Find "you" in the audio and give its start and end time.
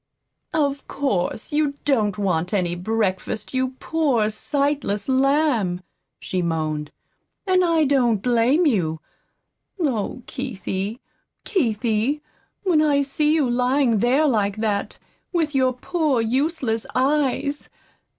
1.53-1.75, 3.53-3.75, 8.65-8.99, 13.31-13.47